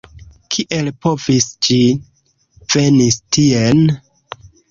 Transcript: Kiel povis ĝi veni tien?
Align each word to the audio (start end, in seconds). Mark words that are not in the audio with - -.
Kiel 0.53 0.87
povis 1.05 1.47
ĝi 1.67 1.77
veni 2.77 3.09
tien? 3.37 3.85